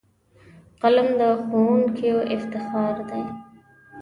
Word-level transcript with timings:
قلم 0.81 1.07
د 1.19 1.21
ښوونکیو 1.43 2.17
افتخار 2.35 2.95
دی 3.09 3.23